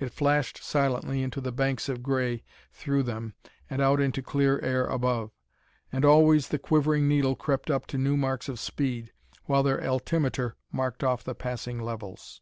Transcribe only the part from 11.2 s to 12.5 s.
the passing levels.